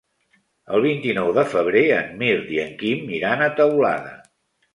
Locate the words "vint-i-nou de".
0.85-1.43